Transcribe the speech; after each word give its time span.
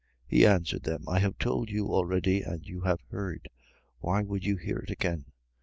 9:27. 0.29 0.29
He 0.29 0.45
answered 0.47 0.81
them: 0.81 1.03
I 1.07 1.19
have 1.19 1.37
told 1.37 1.69
you 1.69 1.93
already, 1.93 2.41
and 2.41 2.65
you 2.67 2.81
have 2.81 3.01
heard. 3.11 3.47
Why 3.99 4.23
would 4.23 4.43
you 4.43 4.57
hear 4.57 4.79
it 4.79 4.89
again? 4.89 5.25